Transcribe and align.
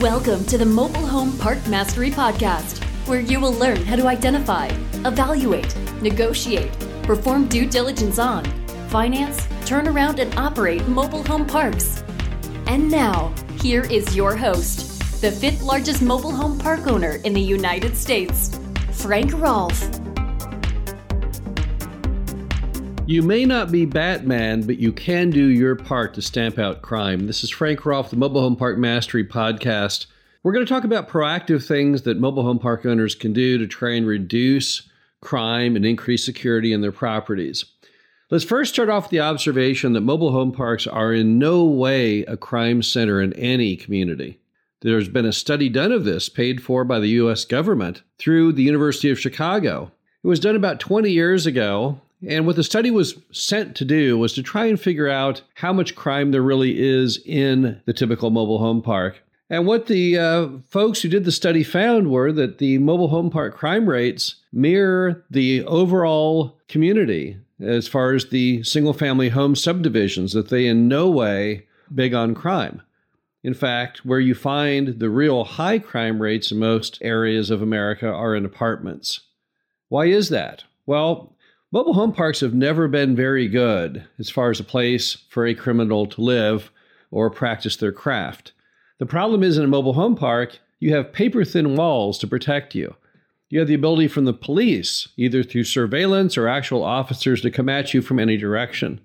Welcome 0.00 0.46
to 0.46 0.56
the 0.56 0.64
Mobile 0.64 1.06
Home 1.06 1.36
Park 1.36 1.58
Mastery 1.68 2.10
Podcast, 2.10 2.82
where 3.06 3.20
you 3.20 3.38
will 3.38 3.52
learn 3.52 3.84
how 3.84 3.96
to 3.96 4.06
identify, 4.06 4.68
evaluate, 5.04 5.76
negotiate, 6.00 6.72
perform 7.02 7.48
due 7.48 7.66
diligence 7.66 8.18
on, 8.18 8.46
finance, 8.88 9.46
turn 9.66 9.86
around, 9.86 10.18
and 10.18 10.34
operate 10.38 10.88
mobile 10.88 11.22
home 11.24 11.44
parks. 11.46 12.02
And 12.66 12.90
now, 12.90 13.34
here 13.60 13.82
is 13.90 14.16
your 14.16 14.34
host, 14.34 15.20
the 15.20 15.30
fifth 15.30 15.60
largest 15.60 16.00
mobile 16.00 16.32
home 16.32 16.58
park 16.58 16.86
owner 16.86 17.16
in 17.24 17.34
the 17.34 17.42
United 17.42 17.94
States, 17.94 18.58
Frank 18.92 19.34
Rolfe. 19.34 19.99
You 23.10 23.22
may 23.22 23.44
not 23.44 23.72
be 23.72 23.86
Batman, 23.86 24.62
but 24.62 24.78
you 24.78 24.92
can 24.92 25.30
do 25.30 25.44
your 25.44 25.74
part 25.74 26.14
to 26.14 26.22
stamp 26.22 26.60
out 26.60 26.80
crime. 26.80 27.26
This 27.26 27.42
is 27.42 27.50
Frank 27.50 27.84
Rolfe, 27.84 28.10
the 28.10 28.16
Mobile 28.16 28.40
Home 28.40 28.54
Park 28.54 28.78
Mastery 28.78 29.24
Podcast. 29.24 30.06
We're 30.44 30.52
going 30.52 30.64
to 30.64 30.72
talk 30.72 30.84
about 30.84 31.08
proactive 31.08 31.66
things 31.66 32.02
that 32.02 32.20
mobile 32.20 32.44
home 32.44 32.60
park 32.60 32.86
owners 32.86 33.16
can 33.16 33.32
do 33.32 33.58
to 33.58 33.66
try 33.66 33.94
and 33.94 34.06
reduce 34.06 34.88
crime 35.20 35.74
and 35.74 35.84
increase 35.84 36.24
security 36.24 36.72
in 36.72 36.82
their 36.82 36.92
properties. 36.92 37.64
Let's 38.30 38.44
first 38.44 38.74
start 38.74 38.88
off 38.88 39.06
with 39.06 39.10
the 39.10 39.18
observation 39.18 39.92
that 39.94 40.02
mobile 40.02 40.30
home 40.30 40.52
parks 40.52 40.86
are 40.86 41.12
in 41.12 41.36
no 41.36 41.64
way 41.64 42.22
a 42.26 42.36
crime 42.36 42.80
center 42.80 43.20
in 43.20 43.32
any 43.32 43.74
community. 43.76 44.38
There's 44.82 45.08
been 45.08 45.26
a 45.26 45.32
study 45.32 45.68
done 45.68 45.90
of 45.90 46.04
this, 46.04 46.28
paid 46.28 46.62
for 46.62 46.84
by 46.84 47.00
the 47.00 47.08
US 47.08 47.44
government 47.44 48.02
through 48.18 48.52
the 48.52 48.62
University 48.62 49.10
of 49.10 49.18
Chicago. 49.18 49.90
It 50.22 50.28
was 50.28 50.38
done 50.38 50.54
about 50.54 50.78
20 50.78 51.10
years 51.10 51.44
ago, 51.44 52.00
and 52.26 52.46
what 52.46 52.56
the 52.56 52.64
study 52.64 52.90
was 52.90 53.18
sent 53.32 53.74
to 53.76 53.84
do 53.84 54.18
was 54.18 54.32
to 54.34 54.42
try 54.42 54.66
and 54.66 54.80
figure 54.80 55.08
out 55.08 55.42
how 55.54 55.72
much 55.72 55.94
crime 55.94 56.30
there 56.30 56.42
really 56.42 56.78
is 56.78 57.20
in 57.24 57.80
the 57.86 57.92
typical 57.92 58.30
mobile 58.30 58.58
home 58.58 58.82
park. 58.82 59.22
And 59.48 59.66
what 59.66 59.86
the 59.86 60.18
uh, 60.18 60.48
folks 60.68 61.02
who 61.02 61.08
did 61.08 61.24
the 61.24 61.32
study 61.32 61.64
found 61.64 62.10
were 62.10 62.30
that 62.32 62.58
the 62.58 62.78
mobile 62.78 63.08
home 63.08 63.30
park 63.30 63.56
crime 63.56 63.88
rates 63.88 64.36
mirror 64.52 65.24
the 65.30 65.64
overall 65.64 66.58
community 66.68 67.36
as 67.60 67.88
far 67.88 68.12
as 68.12 68.26
the 68.26 68.62
single 68.62 68.92
family 68.92 69.28
home 69.28 69.56
subdivisions, 69.56 70.32
that 70.32 70.48
they 70.48 70.66
in 70.66 70.88
no 70.88 71.08
way 71.10 71.66
big 71.94 72.14
on 72.14 72.34
crime. 72.34 72.80
In 73.42 73.54
fact, 73.54 74.04
where 74.04 74.20
you 74.20 74.34
find 74.34 74.98
the 74.98 75.10
real 75.10 75.44
high 75.44 75.78
crime 75.78 76.20
rates 76.20 76.52
in 76.52 76.58
most 76.58 76.98
areas 77.00 77.50
of 77.50 77.62
America 77.62 78.08
are 78.08 78.34
in 78.34 78.44
apartments. 78.44 79.20
Why 79.88 80.06
is 80.06 80.28
that? 80.28 80.64
Well, 80.86 81.34
Mobile 81.72 81.94
home 81.94 82.12
parks 82.12 82.40
have 82.40 82.52
never 82.52 82.88
been 82.88 83.14
very 83.14 83.46
good 83.46 84.04
as 84.18 84.28
far 84.28 84.50
as 84.50 84.58
a 84.58 84.64
place 84.64 85.18
for 85.28 85.46
a 85.46 85.54
criminal 85.54 86.04
to 86.04 86.20
live 86.20 86.72
or 87.12 87.30
practice 87.30 87.76
their 87.76 87.92
craft. 87.92 88.50
The 88.98 89.06
problem 89.06 89.44
is 89.44 89.56
in 89.56 89.62
a 89.62 89.68
mobile 89.68 89.92
home 89.92 90.16
park, 90.16 90.58
you 90.80 90.92
have 90.96 91.12
paper 91.12 91.44
thin 91.44 91.76
walls 91.76 92.18
to 92.18 92.26
protect 92.26 92.74
you. 92.74 92.96
You 93.50 93.60
have 93.60 93.68
the 93.68 93.74
ability 93.74 94.08
from 94.08 94.24
the 94.24 94.32
police, 94.32 95.10
either 95.16 95.44
through 95.44 95.62
surveillance 95.62 96.36
or 96.36 96.48
actual 96.48 96.82
officers, 96.82 97.40
to 97.42 97.52
come 97.52 97.68
at 97.68 97.94
you 97.94 98.02
from 98.02 98.18
any 98.18 98.36
direction. 98.36 99.00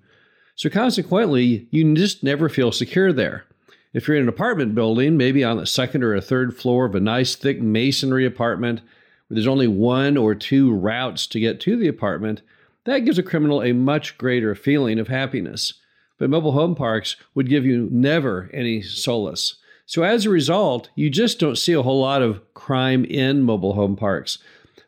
So, 0.56 0.68
consequently, 0.68 1.68
you 1.70 1.94
just 1.94 2.24
never 2.24 2.48
feel 2.48 2.72
secure 2.72 3.12
there. 3.12 3.44
If 3.92 4.08
you're 4.08 4.16
in 4.16 4.24
an 4.24 4.28
apartment 4.28 4.74
building, 4.74 5.16
maybe 5.16 5.44
on 5.44 5.56
the 5.56 5.66
second 5.66 6.02
or 6.02 6.16
a 6.16 6.20
third 6.20 6.56
floor 6.56 6.86
of 6.86 6.96
a 6.96 7.00
nice 7.00 7.36
thick 7.36 7.62
masonry 7.62 8.26
apartment, 8.26 8.80
where 9.28 9.36
there's 9.36 9.46
only 9.46 9.68
one 9.68 10.16
or 10.16 10.34
two 10.34 10.72
routes 10.72 11.28
to 11.28 11.38
get 11.38 11.60
to 11.60 11.76
the 11.76 11.86
apartment, 11.86 12.42
that 12.86 13.04
gives 13.04 13.18
a 13.18 13.22
criminal 13.22 13.62
a 13.62 13.72
much 13.72 14.16
greater 14.18 14.54
feeling 14.54 14.98
of 14.98 15.08
happiness. 15.08 15.74
But 16.18 16.30
mobile 16.30 16.52
home 16.52 16.74
parks 16.74 17.16
would 17.34 17.48
give 17.48 17.66
you 17.66 17.88
never 17.92 18.48
any 18.52 18.80
solace. 18.80 19.56
So 19.84 20.02
as 20.02 20.26
a 20.26 20.30
result, 20.30 20.88
you 20.94 21.10
just 21.10 21.38
don't 21.38 21.58
see 21.58 21.72
a 21.72 21.82
whole 21.82 22.00
lot 22.00 22.22
of 22.22 22.42
crime 22.54 23.04
in 23.04 23.42
mobile 23.42 23.74
home 23.74 23.96
parks. 23.96 24.38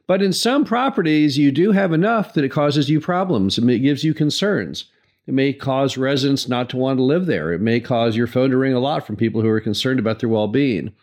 But 0.06 0.22
in 0.22 0.33
some 0.33 0.65
properties, 0.65 1.37
you 1.37 1.53
do 1.53 1.72
have 1.72 1.93
enough 1.93 2.33
that 2.33 2.45
it 2.45 2.49
causes 2.49 2.89
you 2.89 2.99
problems. 2.99 3.59
It 3.59 3.78
gives 3.81 4.03
you 4.03 4.15
concerns. 4.15 4.87
It 5.27 5.34
may 5.34 5.53
cause 5.53 5.99
residents 5.99 6.49
not 6.49 6.71
to 6.71 6.78
want 6.78 6.99
to 6.99 7.03
live 7.03 7.27
there. 7.27 7.53
It 7.53 7.61
may 7.61 7.81
cause 7.81 8.17
your 8.17 8.27
phone 8.27 8.51
to 8.51 8.56
ring 8.56 8.72
a 8.72 8.81
lot 8.81 9.06
from 9.06 9.17
people 9.17 9.43
who 9.43 9.49
are 9.49 9.61
concerned 9.61 9.99
about 9.99 10.21
their 10.21 10.31
well 10.31 10.49
being. 10.49 10.95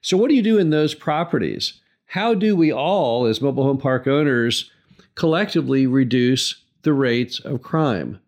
So, 0.00 0.16
what 0.16 0.30
do 0.30 0.34
you 0.34 0.42
do 0.42 0.56
in 0.56 0.70
those 0.70 0.94
properties? 0.94 1.80
How 2.06 2.32
do 2.32 2.56
we 2.56 2.72
all, 2.72 3.26
as 3.26 3.42
mobile 3.42 3.64
home 3.64 3.76
park 3.78 4.06
owners, 4.06 4.70
collectively 5.16 5.86
reduce 5.86 6.62
the 6.82 6.92
rates 6.92 7.40
of 7.40 7.62
crime? 7.62 8.20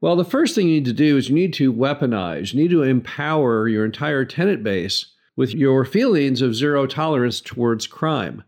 Well, 0.00 0.16
the 0.16 0.24
first 0.24 0.54
thing 0.54 0.68
you 0.68 0.76
need 0.76 0.84
to 0.86 0.92
do 0.92 1.16
is 1.16 1.28
you 1.28 1.34
need 1.34 1.52
to 1.54 1.72
weaponize, 1.72 2.54
you 2.54 2.62
need 2.62 2.70
to 2.70 2.84
empower 2.84 3.68
your 3.68 3.84
entire 3.84 4.24
tenant 4.24 4.62
base 4.62 5.06
with 5.36 5.54
your 5.54 5.84
feelings 5.84 6.40
of 6.40 6.54
zero 6.54 6.86
tolerance 6.86 7.40
towards 7.40 7.86
crime. 7.86 8.42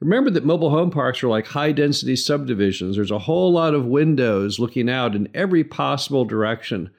Remember 0.00 0.28
that 0.30 0.44
mobile 0.44 0.70
home 0.70 0.90
parks 0.90 1.22
are 1.22 1.28
like 1.28 1.46
high 1.46 1.72
density 1.72 2.16
subdivisions. 2.16 2.96
There's 2.96 3.10
a 3.10 3.20
whole 3.20 3.52
lot 3.52 3.72
of 3.72 3.86
windows 3.86 4.58
looking 4.58 4.90
out 4.90 5.14
in 5.14 5.28
every 5.34 5.64
possible 5.64 6.26
direction. 6.26 6.90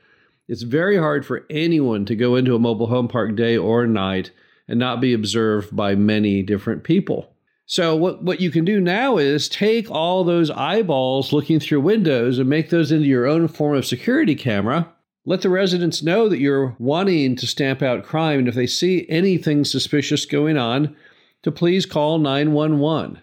It's 0.48 0.64
very 0.64 0.98
hard 0.98 1.26
for 1.26 1.46
anyone 1.50 2.06
to 2.06 2.16
go 2.16 2.36
into 2.36 2.56
a 2.56 2.60
mobile 2.60 2.88
home 2.88 3.08
park 3.08 3.36
day 3.36 3.58
or 3.58 3.86
night 3.86 4.32
and 4.68 4.80
not 4.80 5.02
be 5.02 5.14
observed 5.14 5.76
by 5.76 5.94
many 5.94 6.42
different 6.42 6.84
people. 6.84 7.32
So 7.70 7.98
what, 7.98 8.24
what 8.24 8.40
you 8.40 8.50
can 8.50 8.64
do 8.64 8.80
now 8.80 9.18
is 9.18 9.50
take 9.50 9.92
all 9.92 10.24
those 10.24 10.50
eyeballs 10.50 11.34
looking 11.34 11.60
through 11.60 11.82
windows 11.82 12.40
and 12.40 12.50
make 12.50 12.70
those 12.70 12.94
into 12.94 13.08
your 13.08 13.28
own 13.28 13.50
form 13.50 13.76
of 13.76 13.86
security 13.86 14.36
camera. 14.36 14.94
Let 15.26 15.42
the 15.42 15.50
residents 15.50 16.02
know 16.02 16.30
that 16.30 16.40
you're 16.40 16.78
wanting 16.80 17.36
to 17.36 17.46
stamp 17.46 17.82
out 17.82 18.06
crime, 18.06 18.40
and 18.40 18.48
if 18.48 18.56
they 18.56 18.68
see 18.68 19.06
anything 19.10 19.66
suspicious 19.66 20.26
going 20.26 20.58
on, 20.58 20.96
to 21.44 21.52
please 21.52 21.86
call 21.86 22.20
911. 22.20 23.22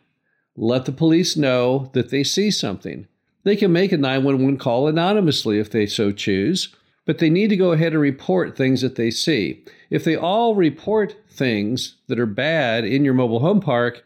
Let 0.57 0.85
the 0.85 0.93
police 0.93 1.39
know 1.39 1.91
that 1.95 2.11
they 2.11 2.23
see 2.23 2.51
something. 2.51 3.09
They 3.45 3.57
can 3.57 3.73
make 3.73 3.93
a 3.93 3.97
911 3.97 4.59
call 4.59 4.89
anonymously 4.89 5.59
if 5.59 5.71
they 5.71 5.87
so 5.87 6.13
choose, 6.13 6.69
but 7.07 7.17
they 7.17 7.31
need 7.31 7.49
to 7.49 7.57
go 7.57 7.73
ahead 7.73 7.93
and 7.93 8.03
report 8.03 8.59
things 8.59 8.83
that 8.83 8.97
they 8.97 9.11
see. 9.11 9.65
If 9.89 10.05
they 10.05 10.17
all 10.17 10.55
report 10.55 11.17
things 11.31 11.97
that 12.09 12.21
are 12.21 12.27
bad 12.27 12.85
in 12.85 13.07
your 13.07 13.15
mobile 13.15 13.41
home 13.41 13.63
park, 13.63 14.05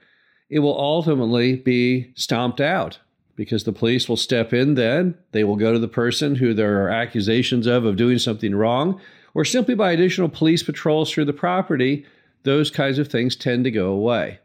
it 0.51 0.61
will 0.61 0.79
ultimately 0.79 1.57
be 1.57 2.13
stomped 2.15 2.61
out 2.61 2.99
because 3.37 3.65
the 3.65 3.73
police 3.73 4.09
will 4.09 4.17
step 4.17 4.53
in 4.53 4.75
then. 4.75 5.15
They 5.33 5.45
will 5.45 5.57
go 5.57 5.73
to 5.73 5.79
the 5.79 5.89
person 5.89 6.35
who 6.35 6.55
there 6.55 6.83
are 6.85 6.91
accusations 6.91 7.67
of 7.67 7.85
of 7.85 7.97
doing 7.97 8.19
something 8.19 8.55
wrong, 8.55 9.01
or 9.35 9.45
simply 9.45 9.75
by 9.75 9.93
additional 9.93 10.29
police 10.29 10.63
patrols 10.63 11.13
through 11.13 11.27
the 11.27 11.33
property, 11.33 12.05
those 12.43 12.71
kinds 12.71 12.99
of 12.99 13.09
things 13.09 13.37
tend 13.37 13.65
to 13.65 13.71
go 13.71 13.93
away. 13.93 14.41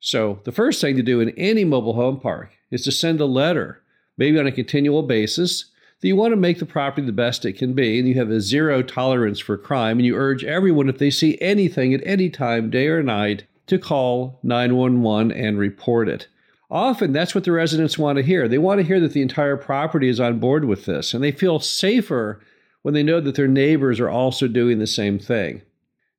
So, 0.00 0.40
the 0.44 0.52
first 0.52 0.80
thing 0.80 0.96
to 0.96 1.02
do 1.02 1.20
in 1.20 1.30
any 1.30 1.64
mobile 1.64 1.94
home 1.94 2.20
park 2.20 2.52
is 2.70 2.82
to 2.84 2.92
send 2.92 3.20
a 3.20 3.26
letter, 3.26 3.82
maybe 4.16 4.38
on 4.38 4.46
a 4.46 4.52
continual 4.52 5.02
basis, 5.02 5.66
that 6.00 6.06
you 6.06 6.14
want 6.14 6.32
to 6.32 6.36
make 6.36 6.60
the 6.60 6.66
property 6.66 7.04
the 7.04 7.12
best 7.12 7.44
it 7.44 7.54
can 7.54 7.74
be, 7.74 7.98
and 7.98 8.08
you 8.08 8.14
have 8.14 8.30
a 8.30 8.40
zero 8.40 8.82
tolerance 8.82 9.40
for 9.40 9.58
crime, 9.58 9.98
and 9.98 10.06
you 10.06 10.14
urge 10.14 10.44
everyone, 10.44 10.88
if 10.88 10.98
they 10.98 11.10
see 11.10 11.36
anything 11.40 11.92
at 11.92 12.00
any 12.06 12.30
time, 12.30 12.70
day 12.70 12.86
or 12.86 13.02
night, 13.02 13.44
to 13.68 13.78
call 13.78 14.40
911 14.42 15.32
and 15.32 15.58
report 15.58 16.08
it. 16.08 16.26
Often 16.70 17.12
that's 17.12 17.34
what 17.34 17.44
the 17.44 17.52
residents 17.52 17.96
want 17.96 18.16
to 18.16 18.22
hear. 18.22 18.46
They 18.46 18.58
want 18.58 18.80
to 18.80 18.86
hear 18.86 19.00
that 19.00 19.12
the 19.12 19.22
entire 19.22 19.56
property 19.56 20.08
is 20.08 20.20
on 20.20 20.38
board 20.38 20.66
with 20.66 20.84
this, 20.84 21.14
and 21.14 21.24
they 21.24 21.32
feel 21.32 21.60
safer 21.60 22.40
when 22.82 22.94
they 22.94 23.02
know 23.02 23.20
that 23.20 23.36
their 23.36 23.48
neighbors 23.48 24.00
are 24.00 24.10
also 24.10 24.48
doing 24.48 24.78
the 24.78 24.86
same 24.86 25.18
thing. 25.18 25.62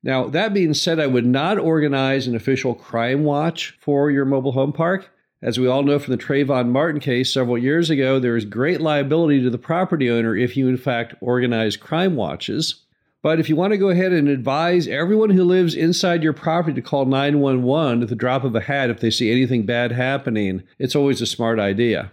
Now, 0.02 0.28
that 0.28 0.54
being 0.54 0.74
said, 0.74 0.98
I 0.98 1.06
would 1.06 1.26
not 1.26 1.58
organize 1.58 2.26
an 2.26 2.34
official 2.34 2.74
crime 2.74 3.22
watch 3.24 3.76
for 3.80 4.10
your 4.10 4.24
mobile 4.24 4.52
home 4.52 4.72
park. 4.72 5.10
As 5.42 5.58
we 5.58 5.66
all 5.66 5.82
know 5.82 5.98
from 5.98 6.12
the 6.12 6.22
Trayvon 6.22 6.68
Martin 6.68 7.00
case 7.00 7.32
several 7.32 7.58
years 7.58 7.90
ago, 7.90 8.18
there 8.18 8.36
is 8.36 8.44
great 8.44 8.80
liability 8.80 9.42
to 9.42 9.50
the 9.50 9.58
property 9.58 10.10
owner 10.10 10.36
if 10.36 10.56
you, 10.56 10.68
in 10.68 10.76
fact, 10.76 11.14
organize 11.20 11.76
crime 11.76 12.16
watches. 12.16 12.82
But 13.22 13.38
if 13.38 13.50
you 13.50 13.56
want 13.56 13.72
to 13.72 13.78
go 13.78 13.90
ahead 13.90 14.12
and 14.12 14.28
advise 14.28 14.88
everyone 14.88 15.30
who 15.30 15.44
lives 15.44 15.74
inside 15.74 16.22
your 16.22 16.32
property 16.32 16.74
to 16.74 16.82
call 16.82 17.04
911 17.04 18.02
at 18.02 18.08
the 18.08 18.14
drop 18.14 18.44
of 18.44 18.54
a 18.56 18.62
hat 18.62 18.88
if 18.88 19.00
they 19.00 19.10
see 19.10 19.30
anything 19.30 19.66
bad 19.66 19.92
happening, 19.92 20.62
it's 20.78 20.96
always 20.96 21.20
a 21.20 21.26
smart 21.26 21.58
idea. 21.58 22.12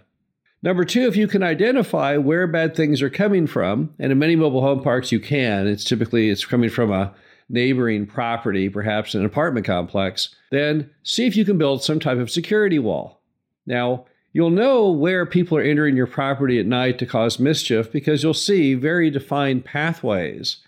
Number 0.62 0.84
two, 0.84 1.06
if 1.06 1.16
you 1.16 1.26
can 1.26 1.42
identify 1.42 2.16
where 2.16 2.46
bad 2.46 2.76
things 2.76 3.00
are 3.00 3.08
coming 3.08 3.46
from, 3.46 3.94
and 3.98 4.12
in 4.12 4.18
many 4.18 4.36
mobile 4.36 4.60
home 4.60 4.82
parks 4.82 5.10
you 5.10 5.20
can, 5.20 5.66
it's 5.66 5.84
typically 5.84 6.28
it's 6.28 6.44
coming 6.44 6.68
from 6.68 6.92
a 6.92 7.14
neighboring 7.48 8.06
property, 8.06 8.68
perhaps 8.68 9.14
an 9.14 9.24
apartment 9.24 9.64
complex, 9.64 10.34
then 10.50 10.90
see 11.04 11.26
if 11.26 11.36
you 11.36 11.44
can 11.44 11.56
build 11.56 11.82
some 11.82 12.00
type 12.00 12.18
of 12.18 12.30
security 12.30 12.78
wall. 12.78 13.22
Now, 13.66 14.04
you'll 14.32 14.50
know 14.50 14.90
where 14.90 15.24
people 15.24 15.56
are 15.56 15.62
entering 15.62 15.96
your 15.96 16.06
property 16.06 16.58
at 16.58 16.66
night 16.66 16.98
to 16.98 17.06
cause 17.06 17.38
mischief 17.38 17.90
because 17.90 18.22
you'll 18.22 18.34
see 18.34 18.74
very 18.74 19.10
defined 19.10 19.64
pathways 19.64 20.58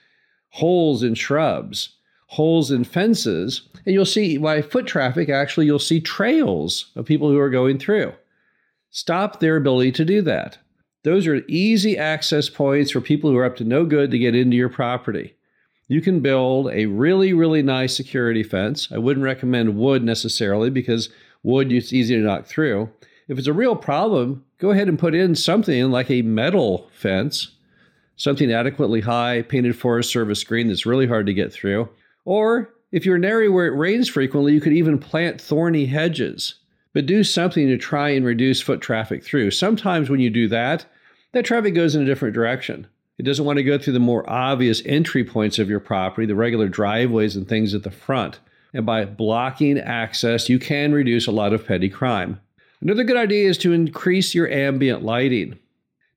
holes 0.51 1.03
in 1.03 1.15
shrubs, 1.15 1.97
holes 2.27 2.71
in 2.71 2.85
fences, 2.85 3.69
and 3.85 3.95
you'll 3.95 4.05
see 4.05 4.37
by 4.37 4.63
foot 4.63 4.87
traffic, 4.87 5.29
actually, 5.29 5.67
you'll 5.67 5.79
see 5.79 6.01
trails 6.01 6.91
of 6.95 7.07
people 7.07 7.29
who 7.29 7.39
are 7.39 7.51
going 7.51 7.79
through. 7.79 8.13
Stop 8.91 9.41
their 9.41 9.57
ability 9.57 9.93
to 9.93 10.05
do 10.05 10.23
that. 10.23 10.59
Those 11.03 11.27
are 11.27 11.43
easy 11.49 11.97
access 11.97 12.49
points 12.49 12.91
for 12.91 13.01
people 13.01 13.31
who 13.31 13.37
are 13.37 13.45
up 13.45 13.57
to 13.57 13.65
no 13.65 13.87
good 13.87 14.11
to 14.11 14.19
get 14.19 14.35
into 14.35 14.57
your 14.57 14.69
property. 14.69 15.35
You 15.89 16.01
can 16.01 16.21
build 16.21 16.69
a 16.71 16.87
really, 16.87 17.33
really 17.33 17.63
nice 17.63 17.97
security 17.97 18.43
fence. 18.43 18.89
I 18.93 18.99
wouldn't 18.99 19.25
recommend 19.25 19.77
wood 19.77 20.05
necessarily 20.05 20.71
because 20.71 21.09
wood 21.43 21.73
it's 21.73 21.93
easy 21.93 22.15
to 22.15 22.21
knock 22.21 22.47
through. 22.47 22.91
If 23.29 23.39
it's 23.39 23.49
a 23.49 23.53
real 23.53 23.77
problem, 23.77 24.45
go 24.59 24.71
ahead 24.71 24.89
and 24.89 24.99
put 24.99 25.15
in 25.15 25.35
something 25.35 25.91
like 25.91 26.11
a 26.11 26.23
metal 26.23 26.89
fence, 26.93 27.53
something 28.21 28.53
adequately 28.53 29.01
high, 29.01 29.41
painted 29.41 29.75
Forest 29.75 30.13
Service 30.13 30.45
green 30.45 30.69
that's 30.69 30.85
really 30.85 31.07
hard 31.07 31.25
to 31.25 31.33
get 31.33 31.51
through. 31.51 31.89
Or 32.27 32.75
if 32.93 33.07
you're 33.07 33.17
an 33.17 33.25
area 33.25 33.51
where 33.51 33.67
it 33.67 33.79
rains 33.79 34.11
frequently, 34.11 34.53
you 34.53 34.61
could 34.61 34.75
even 34.75 34.99
plant 34.99 35.41
thorny 35.41 35.87
hedges. 35.87 36.57
But 36.93 37.07
do 37.07 37.25
something 37.25 37.67
to 37.69 37.79
try 37.79 38.11
and 38.11 38.27
reduce 38.27 38.61
foot 38.61 38.83
traffic 38.83 39.25
through. 39.25 39.53
Sometimes 39.53 40.11
when 40.11 40.21
you 40.21 40.29
do 40.29 40.49
that, 40.49 40.85
that 41.33 41.47
traffic 41.47 41.75
goes 41.75 41.95
in 41.95 42.03
a 42.03 42.05
different 42.05 42.35
direction. 42.35 42.87
It 43.17 43.23
doesn't 43.23 43.45
want 43.45 43.57
to 43.57 43.63
go 43.63 43.79
through 43.79 43.95
the 43.95 44.01
more 44.01 44.29
obvious 44.29 44.83
entry 44.85 45.25
points 45.25 45.59
of 45.59 45.71
your 45.71 45.81
property, 45.81 46.27
the 46.27 46.35
regular 46.35 46.69
driveways 46.69 47.37
and 47.37 47.49
things 47.49 47.75
at 47.75 47.85
the 47.85 47.91
front. 47.91 48.39
And 48.75 48.85
by 48.85 49.07
blocking 49.07 49.79
access, 49.79 50.51
you 50.51 50.59
can 50.59 50.93
reduce 50.93 51.27
a 51.27 51.33
lot 51.33 51.55
of 51.55 51.67
petty 51.67 51.89
crime. 51.89 52.39
Another 52.83 53.05
good 53.05 53.17
idea 53.17 53.49
is 53.49 53.57
to 53.59 53.73
increase 53.73 54.35
your 54.35 54.51
ambient 54.51 55.03
lighting. 55.03 55.59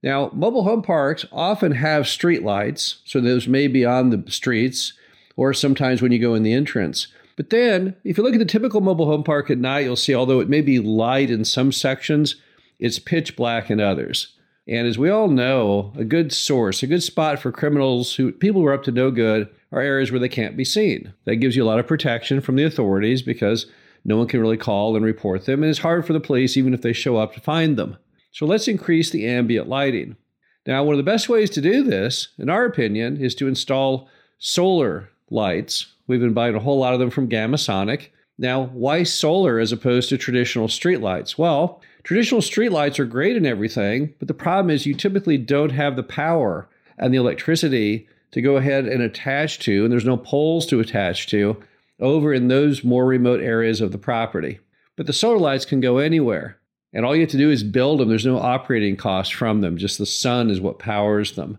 Now, 0.04 0.30
mobile 0.34 0.64
home 0.64 0.82
parks 0.82 1.26
often 1.32 1.72
have 1.72 2.08
street 2.08 2.44
lights, 2.44 2.98
so 3.06 3.22
those 3.22 3.48
may 3.48 3.68
be 3.68 3.86
on 3.86 4.10
the 4.10 4.30
streets 4.30 4.94
or 5.36 5.54
sometimes 5.54 6.02
when 6.02 6.12
you 6.12 6.20
go 6.20 6.36
in 6.36 6.44
the 6.44 6.54
entrance. 6.54 7.08
But 7.36 7.50
then, 7.50 7.96
if 8.04 8.18
you 8.18 8.24
look 8.24 8.34
at 8.34 8.40
the 8.40 8.46
typical 8.46 8.82
mobile 8.82 9.06
home 9.06 9.24
park 9.24 9.50
at 9.50 9.58
night, 9.58 9.86
you'll 9.86 9.96
see 9.96 10.14
although 10.14 10.42
it 10.42 10.50
may 10.50 10.62
be 10.62 10.80
light 10.80 11.32
in 11.32 11.46
some 11.46 11.72
sections, 11.72 12.36
it's 12.80 13.00
pitch 13.00 13.36
black 13.36 13.72
in 13.72 13.80
others. 13.80 14.36
And 14.68 14.88
as 14.88 14.98
we 14.98 15.10
all 15.10 15.30
know, 15.30 15.92
a 15.98 16.06
good 16.06 16.32
source, 16.32 16.84
a 16.84 16.88
good 16.88 17.04
spot 17.04 17.40
for 17.40 17.52
criminals 17.52 18.16
who 18.16 18.32
people 18.32 18.62
who 18.62 18.68
are 18.68 18.74
up 18.74 18.84
to 18.84 18.92
no 18.92 19.10
good 19.10 19.50
are 19.72 19.82
areas 19.82 20.12
where 20.12 20.20
they 20.20 20.30
can't 20.30 20.56
be 20.56 20.64
seen. 20.64 21.14
That 21.26 21.38
gives 21.38 21.56
you 21.56 21.64
a 21.64 21.66
lot 21.66 21.80
of 21.80 21.88
protection 21.88 22.40
from 22.40 22.56
the 22.56 22.64
authorities 22.64 23.22
because 23.22 23.66
no 24.06 24.18
one 24.18 24.28
can 24.28 24.40
really 24.40 24.58
call 24.58 24.96
and 24.96 25.04
report 25.04 25.46
them, 25.46 25.64
and 25.64 25.70
it's 25.70 25.80
hard 25.80 26.06
for 26.06 26.14
the 26.14 26.20
police, 26.20 26.56
even 26.56 26.74
if 26.74 26.82
they 26.82 26.94
show 26.94 27.18
up, 27.18 27.34
to 27.34 27.40
find 27.40 27.78
them. 27.78 27.98
So 28.34 28.48
let's 28.48 28.68
increase 28.68 29.12
the 29.12 29.28
ambient 29.28 29.70
lighting. 29.70 30.18
Now, 30.66 30.84
one 30.84 30.94
of 30.94 30.98
the 30.98 31.10
best 31.10 31.30
ways 31.30 31.50
to 31.52 31.62
do 31.62 31.84
this, 31.84 32.30
in 32.38 32.50
our 32.50 32.66
opinion, 32.66 33.18
is 33.18 33.36
to 33.36 33.48
install 33.48 34.10
solar 34.40 35.10
lights. 35.30 35.94
We've 36.08 36.20
been 36.20 36.34
buying 36.34 36.56
a 36.56 36.60
whole 36.60 36.80
lot 36.80 36.94
of 36.94 37.00
them 37.00 37.12
from 37.12 37.30
Gamasonic. 37.30 38.08
Now, 38.40 38.64
why 38.66 39.04
solar 39.04 39.60
as 39.60 39.72
opposed 39.72 40.10
to 40.10 40.18
traditional 40.18 40.68
streetlights? 40.68 41.38
Well, 41.38 41.82
traditional 42.04 42.42
streetlights 42.42 42.98
are 42.98 43.06
great 43.06 43.38
and 43.38 43.46
everything, 43.46 44.16
but 44.18 44.28
the 44.28 44.34
problem 44.34 44.72
is 44.72 44.86
you 44.86 44.96
typically 44.96 45.38
don't 45.38 45.72
have 45.72 45.96
the 45.96 46.04
power 46.04 46.68
and 46.98 47.14
the 47.14 47.20
electricity 47.20 48.08
to 48.32 48.42
go 48.42 48.58
ahead 48.58 48.88
and 48.88 49.04
attach 49.04 49.60
to, 49.60 49.84
and 49.84 49.92
there's 49.92 50.06
no 50.06 50.18
poles 50.18 50.66
to 50.68 50.80
attach 50.80 51.28
to 51.28 51.62
over 52.00 52.34
in 52.34 52.48
those 52.48 52.84
more 52.84 53.06
remote 53.06 53.42
areas 53.42 53.80
of 53.80 53.92
the 53.92 54.00
property. 54.00 54.60
But 54.96 55.06
the 55.06 55.14
solar 55.14 55.38
lights 55.38 55.66
can 55.66 55.82
go 55.82 56.00
anywhere. 56.00 56.58
And 56.94 57.06
all 57.06 57.16
you 57.16 57.22
have 57.22 57.32
to 57.32 57.38
do 57.38 57.50
is 57.50 57.64
build 57.64 58.00
them. 58.00 58.10
There's 58.10 58.26
no 58.26 58.38
operating 58.38 58.96
cost 58.96 59.34
from 59.34 59.62
them. 59.62 59.78
Just 59.78 59.98
the 59.98 60.06
sun 60.06 60.50
is 60.50 60.62
what 60.62 60.80
powers 60.80 61.34
them. 61.34 61.58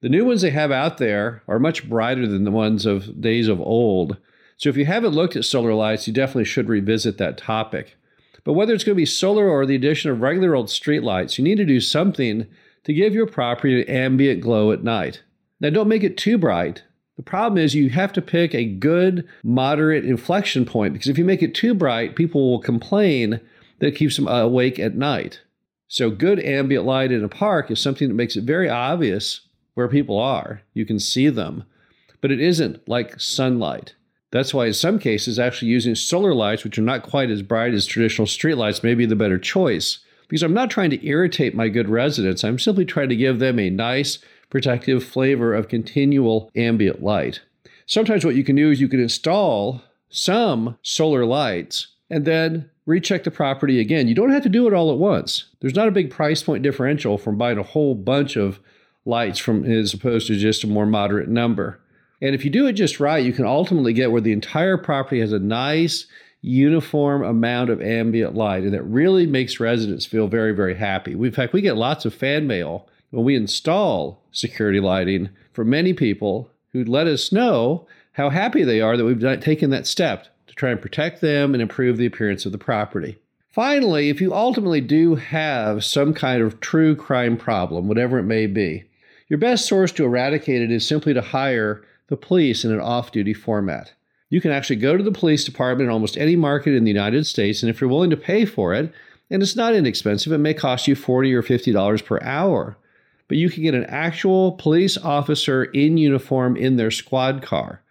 The 0.00 0.08
new 0.08 0.24
ones 0.24 0.42
they 0.42 0.50
have 0.50 0.70
out 0.70 0.98
there 0.98 1.42
are 1.48 1.58
much 1.58 1.88
brighter 1.88 2.26
than 2.26 2.44
the 2.44 2.50
ones 2.50 2.86
of 2.86 3.20
days 3.20 3.48
of 3.48 3.60
old. 3.60 4.16
So 4.56 4.68
if 4.68 4.76
you 4.76 4.84
haven't 4.84 5.14
looked 5.14 5.36
at 5.36 5.44
solar 5.44 5.74
lights, 5.74 6.06
you 6.06 6.12
definitely 6.12 6.44
should 6.44 6.68
revisit 6.68 7.18
that 7.18 7.38
topic. 7.38 7.96
But 8.44 8.52
whether 8.52 8.72
it's 8.72 8.84
going 8.84 8.94
to 8.94 9.00
be 9.00 9.06
solar 9.06 9.48
or 9.48 9.66
the 9.66 9.74
addition 9.74 10.10
of 10.10 10.20
regular 10.20 10.54
old 10.54 10.70
street 10.70 11.02
lights, 11.02 11.36
you 11.36 11.44
need 11.44 11.56
to 11.56 11.64
do 11.64 11.80
something 11.80 12.46
to 12.84 12.94
give 12.94 13.12
your 13.12 13.26
property 13.26 13.82
an 13.82 13.88
ambient 13.88 14.40
glow 14.40 14.70
at 14.70 14.84
night. 14.84 15.22
Now, 15.58 15.70
don't 15.70 15.88
make 15.88 16.04
it 16.04 16.16
too 16.16 16.38
bright 16.38 16.82
the 17.16 17.22
problem 17.22 17.62
is 17.62 17.74
you 17.74 17.88
have 17.90 18.12
to 18.12 18.22
pick 18.22 18.54
a 18.54 18.64
good, 18.64 19.26
moderate 19.42 20.04
inflection 20.04 20.66
point 20.66 20.92
because 20.92 21.08
if 21.08 21.16
you 21.16 21.24
make 21.24 21.42
it 21.42 21.54
too 21.54 21.74
bright, 21.74 22.14
people 22.14 22.50
will 22.50 22.60
complain 22.60 23.40
that 23.78 23.96
keeps 23.96 24.16
them 24.16 24.28
awake 24.28 24.78
at 24.78 24.94
night. 24.94 25.40
So, 25.88 26.10
good 26.10 26.40
ambient 26.40 26.84
light 26.84 27.12
in 27.12 27.22
a 27.22 27.28
park 27.28 27.70
is 27.70 27.80
something 27.80 28.08
that 28.08 28.14
makes 28.14 28.36
it 28.36 28.44
very 28.44 28.68
obvious 28.68 29.42
where 29.74 29.88
people 29.88 30.18
are. 30.18 30.62
You 30.74 30.84
can 30.84 30.98
see 30.98 31.28
them, 31.28 31.64
but 32.20 32.32
it 32.32 32.40
isn't 32.40 32.88
like 32.88 33.20
sunlight. 33.20 33.94
That's 34.32 34.52
why, 34.52 34.66
in 34.66 34.74
some 34.74 34.98
cases, 34.98 35.38
actually 35.38 35.70
using 35.70 35.94
solar 35.94 36.34
lights, 36.34 36.64
which 36.64 36.78
are 36.78 36.82
not 36.82 37.02
quite 37.02 37.30
as 37.30 37.42
bright 37.42 37.72
as 37.72 37.86
traditional 37.86 38.26
street 38.26 38.56
lights, 38.56 38.82
may 38.82 38.94
be 38.94 39.06
the 39.06 39.14
better 39.14 39.38
choice. 39.38 40.00
Because 40.28 40.42
I'm 40.42 40.54
not 40.54 40.70
trying 40.70 40.90
to 40.90 41.06
irritate 41.06 41.54
my 41.54 41.68
good 41.68 41.88
residents, 41.88 42.42
I'm 42.42 42.58
simply 42.58 42.84
trying 42.84 43.10
to 43.10 43.16
give 43.16 43.38
them 43.38 43.60
a 43.60 43.70
nice, 43.70 44.18
protective 44.50 45.04
flavor 45.04 45.54
of 45.54 45.68
continual 45.68 46.50
ambient 46.56 47.02
light. 47.02 47.40
Sometimes 47.86 48.24
what 48.24 48.34
you 48.34 48.42
can 48.42 48.56
do 48.56 48.70
is 48.70 48.80
you 48.80 48.88
can 48.88 49.00
install 49.00 49.82
some 50.08 50.78
solar 50.82 51.24
lights 51.24 51.88
and 52.10 52.24
then 52.24 52.70
recheck 52.86 53.24
the 53.24 53.30
property 53.30 53.80
again. 53.80 54.08
You 54.08 54.14
don't 54.14 54.30
have 54.30 54.42
to 54.44 54.48
do 54.48 54.66
it 54.66 54.72
all 54.72 54.92
at 54.92 54.98
once. 54.98 55.46
There's 55.60 55.74
not 55.74 55.88
a 55.88 55.92
big 55.92 56.10
price 56.10 56.42
point 56.42 56.62
differential 56.62 57.18
from 57.18 57.36
buying 57.36 57.58
a 57.58 57.64
whole 57.64 57.94
bunch 57.94 58.36
of 58.36 58.60
lights 59.04 59.38
from 59.38 59.64
as 59.64 59.92
opposed 59.94 60.26
to 60.28 60.36
just 60.36 60.64
a 60.64 60.68
more 60.68 60.86
moderate 60.86 61.28
number. 61.28 61.80
And 62.22 62.34
if 62.34 62.44
you 62.44 62.50
do 62.50 62.66
it 62.66 62.72
just 62.72 63.00
right, 63.00 63.24
you 63.24 63.32
can 63.32 63.44
ultimately 63.44 63.92
get 63.92 64.10
where 64.10 64.20
the 64.20 64.32
entire 64.32 64.78
property 64.78 65.20
has 65.20 65.32
a 65.32 65.38
nice 65.38 66.06
uniform 66.42 67.24
amount 67.24 67.70
of 67.70 67.82
ambient 67.82 68.34
light 68.34 68.62
and 68.62 68.72
that 68.72 68.82
really 68.84 69.26
makes 69.26 69.58
residents 69.58 70.06
feel 70.06 70.28
very 70.28 70.52
very 70.52 70.76
happy. 70.76 71.12
In 71.12 71.32
fact, 71.32 71.52
we 71.52 71.60
get 71.60 71.76
lots 71.76 72.04
of 72.04 72.14
fan 72.14 72.46
mail 72.46 72.86
when 73.10 73.24
we 73.24 73.34
install 73.34 74.22
security 74.30 74.78
lighting 74.78 75.30
for 75.52 75.64
many 75.64 75.92
people 75.92 76.50
who 76.72 76.84
let 76.84 77.06
us 77.06 77.32
know 77.32 77.86
how 78.12 78.30
happy 78.30 78.62
they 78.62 78.80
are 78.80 78.96
that 78.96 79.04
we've 79.04 79.40
taken 79.40 79.70
that 79.70 79.86
step 79.86 80.28
try 80.56 80.70
and 80.70 80.82
protect 80.82 81.20
them 81.20 81.54
and 81.54 81.62
improve 81.62 81.96
the 81.96 82.06
appearance 82.06 82.44
of 82.44 82.52
the 82.52 82.58
property. 82.58 83.18
Finally, 83.50 84.08
if 84.10 84.20
you 84.20 84.34
ultimately 84.34 84.80
do 84.80 85.14
have 85.14 85.84
some 85.84 86.12
kind 86.12 86.42
of 86.42 86.60
true 86.60 86.96
crime 86.96 87.36
problem, 87.36 87.88
whatever 87.88 88.18
it 88.18 88.24
may 88.24 88.46
be, 88.46 88.84
your 89.28 89.38
best 89.38 89.66
source 89.66 89.92
to 89.92 90.04
eradicate 90.04 90.62
it 90.62 90.70
is 90.70 90.86
simply 90.86 91.14
to 91.14 91.20
hire 91.20 91.82
the 92.08 92.16
police 92.16 92.64
in 92.64 92.72
an 92.72 92.80
off 92.80 93.12
duty 93.12 93.32
format. 93.32 93.92
You 94.28 94.40
can 94.40 94.50
actually 94.50 94.76
go 94.76 94.96
to 94.96 95.02
the 95.02 95.12
police 95.12 95.44
department 95.44 95.88
in 95.88 95.92
almost 95.92 96.16
any 96.16 96.36
market 96.36 96.74
in 96.74 96.84
the 96.84 96.90
United 96.90 97.26
States, 97.26 97.62
and 97.62 97.70
if 97.70 97.80
you're 97.80 97.90
willing 97.90 98.10
to 98.10 98.16
pay 98.16 98.44
for 98.44 98.74
it, 98.74 98.92
and 99.30 99.42
it's 99.42 99.56
not 99.56 99.74
inexpensive, 99.74 100.32
it 100.32 100.38
may 100.38 100.54
cost 100.54 100.88
you 100.88 100.94
40 100.94 101.32
or 101.32 101.42
$50 101.42 102.04
per 102.04 102.20
hour 102.22 102.76
but 103.28 103.38
you 103.38 103.50
can 103.50 103.62
get 103.62 103.74
an 103.74 103.84
actual 103.86 104.52
police 104.52 104.96
officer 104.96 105.64
in 105.64 105.96
uniform 105.96 106.56
in 106.56 106.76
their 106.76 106.90
squad 106.90 107.42
car. 107.42 107.82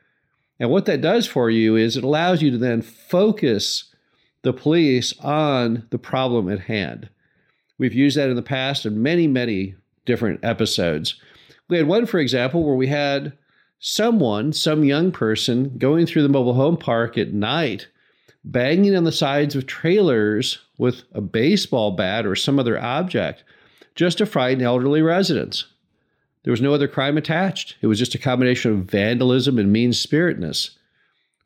And 0.60 0.70
what 0.70 0.86
that 0.86 1.02
does 1.02 1.28
for 1.28 1.50
you 1.50 1.76
is 1.76 1.98
it 1.98 2.04
allows 2.04 2.42
you 2.42 2.52
to 2.52 2.58
then 2.58 2.82
focus 2.82 3.94
the 4.42 4.54
police 4.54 5.18
on 5.20 5.88
the 5.90 5.98
problem 5.98 6.50
at 6.50 6.62
hand. 6.62 7.10
We've 7.78 7.94
used 7.94 8.16
that 8.18 8.30
in 8.30 8.36
the 8.36 8.42
past 8.42 8.86
in 8.86 9.02
many, 9.02 9.28
many 9.28 9.76
different 10.06 10.44
episodes. 10.44 11.20
We 11.68 11.78
had 11.78 11.88
one, 11.88 12.06
for 12.06 12.20
example, 12.20 12.64
where 12.64 12.76
we 12.76 12.88
had 12.88 13.34
someone, 13.80 14.54
some 14.54 14.84
young 14.84 15.12
person, 15.12 15.78
going 15.78 16.06
through 16.06 16.22
the 16.22 16.30
mobile 16.30 16.54
home 16.54 16.78
park 16.78 17.18
at 17.18 17.34
night, 17.34 17.88
banging 18.44 18.96
on 18.96 19.04
the 19.04 19.12
sides 19.12 19.56
of 19.56 19.66
trailers 19.66 20.60
with 20.78 21.04
a 21.14 21.22
baseball 21.22 21.92
bat 21.92 22.26
or 22.26 22.36
some 22.36 22.60
other 22.60 22.80
object 22.80 23.44
just 23.96 24.20
to 24.20 24.26
frighten 24.26 24.64
elderly 24.64 25.02
residents. 25.02 25.66
There 26.46 26.52
was 26.52 26.62
no 26.62 26.76
other 26.76 26.88
crime 26.88 27.18
attached. 27.18 27.76
It 27.82 27.88
was 27.88 27.98
just 27.98 28.14
a 28.14 28.20
combination 28.20 28.72
of 28.72 28.86
vandalism 28.86 29.58
and 29.58 29.74
mean 29.74 29.94
spiritedness. 29.94 30.78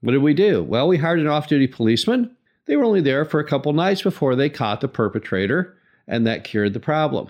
What 0.01 0.11
did 0.11 0.21
we 0.21 0.33
do? 0.33 0.61
Well, 0.61 0.89
we 0.89 0.97
hired 0.97 1.19
an 1.19 1.27
off 1.27 1.47
duty 1.47 1.67
policeman. 1.67 2.35
They 2.65 2.75
were 2.75 2.83
only 2.83 2.99
there 2.99 3.23
for 3.23 3.39
a 3.39 3.47
couple 3.47 3.71
nights 3.71 4.01
before 4.01 4.35
they 4.35 4.49
caught 4.49 4.81
the 4.81 4.89
perpetrator, 4.89 5.73
and 6.05 6.27
that 6.27 6.43
cured 6.43 6.73
the 6.73 6.81
problem. 6.81 7.29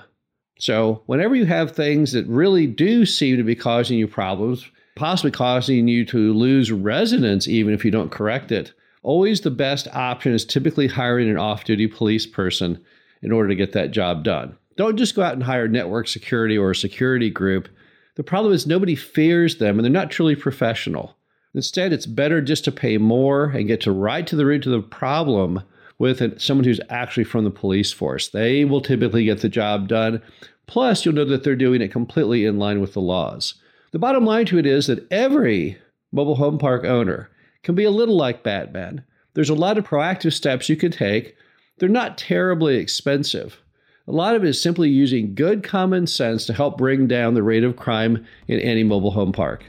So, 0.58 1.04
whenever 1.06 1.36
you 1.36 1.46
have 1.46 1.72
things 1.72 2.12
that 2.14 2.26
really 2.26 2.66
do 2.66 3.06
seem 3.06 3.38
to 3.38 3.44
be 3.44 3.56
causing 3.56 4.00
you 4.00 4.08
problems, 4.08 4.66
possibly 4.96 5.30
causing 5.30 5.88
you 5.88 6.06
to 6.06 6.34
lose 6.34 6.72
residence 6.72 7.48
even 7.48 7.76
if 7.76 7.86
you 7.86 7.92
don't 7.92 8.12
correct 8.12 8.52
it, 8.52 8.74
always 9.04 9.42
the 9.42 9.52
best 9.52 9.88
option 9.94 10.34
is 10.34 10.44
typically 10.44 10.88
hiring 10.88 11.30
an 11.30 11.38
off 11.38 11.66
duty 11.66 11.86
police 11.86 12.26
person 12.26 12.84
in 13.22 13.32
order 13.32 13.48
to 13.48 13.56
get 13.56 13.74
that 13.74 13.92
job 13.92 14.24
done. 14.24 14.58
Don't 14.80 14.96
just 14.96 15.14
go 15.14 15.22
out 15.22 15.34
and 15.34 15.44
hire 15.44 15.68
network 15.68 16.08
security 16.08 16.58
or 16.58 16.72
a 16.72 16.76
security 16.76 17.30
group. 17.30 17.68
The 18.16 18.24
problem 18.24 18.54
is 18.54 18.66
nobody 18.66 18.96
fears 18.96 19.58
them 19.58 19.78
and 19.78 19.84
they're 19.84 19.92
not 19.92 20.10
truly 20.10 20.38
professional. 20.38 21.18
Instead, 21.54 21.92
it's 21.92 22.06
better 22.06 22.40
just 22.40 22.64
to 22.64 22.72
pay 22.72 22.98
more 22.98 23.48
and 23.48 23.68
get 23.68 23.82
to 23.82 23.92
right 23.92 24.26
to 24.26 24.38
the 24.38 24.46
root 24.46 24.66
of 24.66 24.72
the 24.72 24.82
problem 24.82 25.62
with 25.98 26.40
someone 26.40 26.64
who's 26.64 26.80
actually 26.90 27.26
from 27.26 27.44
the 27.44 27.52
police 27.52 27.92
force. 27.92 28.30
They 28.30 28.64
will 28.64 28.80
typically 28.80 29.26
get 29.26 29.42
the 29.42 29.50
job 29.50 29.90
done. 29.90 30.22
Plus, 30.66 31.04
you'll 31.04 31.14
know 31.14 31.26
that 31.26 31.44
they're 31.44 31.58
doing 31.58 31.82
it 31.82 31.92
completely 31.92 32.46
in 32.46 32.58
line 32.58 32.80
with 32.80 32.94
the 32.94 33.02
laws. 33.02 33.56
The 33.92 34.00
bottom 34.00 34.26
line 34.26 34.46
to 34.46 34.60
it 34.60 34.66
is 34.66 34.88
that 34.88 35.12
every 35.12 35.78
mobile 36.14 36.36
home 36.36 36.58
park 36.58 36.86
owner 36.86 37.30
can 37.64 37.76
be 37.76 37.84
a 37.84 37.92
little 37.92 38.16
like 38.16 38.44
Batman. 38.44 39.04
There's 39.34 39.50
a 39.50 39.56
lot 39.56 39.78
of 39.78 39.86
proactive 39.86 40.32
steps 40.32 40.70
you 40.70 40.78
can 40.78 40.94
take. 40.94 41.36
They're 41.80 41.90
not 41.90 42.18
terribly 42.18 42.78
expensive. 42.78 43.62
A 44.10 44.12
lot 44.12 44.34
of 44.34 44.44
it 44.44 44.50
is 44.50 44.60
simply 44.60 44.90
using 44.90 45.36
good 45.36 45.62
common 45.62 46.08
sense 46.08 46.48
to 46.48 46.54
help 46.54 46.80
bring 46.80 47.06
down 47.06 47.36
the 47.36 47.44
rate 47.44 47.64
of 47.64 47.76
crime 47.76 48.26
in 48.48 48.60
any 48.60 48.84
mobile 48.84 49.12
home 49.12 49.32
park. 49.32 49.64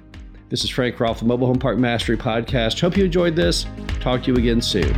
This 0.49 0.65
is 0.65 0.71
Frank 0.71 0.99
Rolfe, 0.99 1.19
the 1.19 1.27
Mobile 1.27 1.47
Home 1.47 1.59
Park 1.59 1.77
Mastery 1.77 2.17
Podcast. 2.17 2.81
Hope 2.81 2.97
you 2.97 3.05
enjoyed 3.05 3.37
this. 3.37 3.67
Talk 4.01 4.23
to 4.23 4.33
you 4.33 4.39
again 4.39 4.63
soon. 4.63 4.95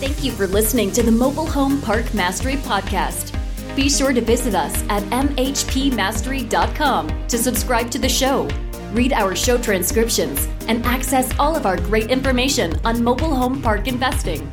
Thank 0.00 0.24
you 0.24 0.32
for 0.32 0.48
listening 0.48 0.90
to 0.92 1.04
the 1.04 1.12
Mobile 1.12 1.46
Home 1.46 1.80
Park 1.80 2.12
Mastery 2.14 2.56
Podcast. 2.56 3.32
Be 3.76 3.88
sure 3.88 4.12
to 4.12 4.20
visit 4.20 4.56
us 4.56 4.74
at 4.88 5.04
mhpmastery.com 5.04 7.26
to 7.28 7.38
subscribe 7.38 7.92
to 7.92 8.00
the 8.00 8.08
show, 8.08 8.48
read 8.92 9.12
our 9.12 9.36
show 9.36 9.56
transcriptions, 9.56 10.48
and 10.66 10.84
access 10.84 11.32
all 11.38 11.54
of 11.54 11.64
our 11.64 11.76
great 11.76 12.10
information 12.10 12.74
on 12.84 13.04
mobile 13.04 13.36
home 13.36 13.62
park 13.62 13.86
investing. 13.86 14.50